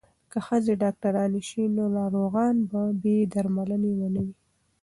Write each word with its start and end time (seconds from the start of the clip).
که 0.31 0.39
ښځې 0.47 0.73
ډاکټرانې 0.83 1.41
شي 1.49 1.63
نو 1.75 1.83
ناروغان 1.97 2.55
به 2.69 2.81
بې 3.01 3.15
درملنې 3.33 3.93
نه 4.15 4.21
وي. 4.25 4.35